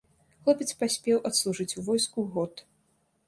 [0.45, 2.67] Хлопец паспеў адслужыць у войску год.